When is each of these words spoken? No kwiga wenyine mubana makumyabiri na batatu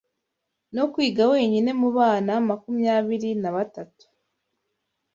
No 0.75 0.83
kwiga 0.93 1.23
wenyine 1.33 1.71
mubana 1.81 2.33
makumyabiri 2.47 3.29
na 3.41 3.49
batatu 3.55 4.05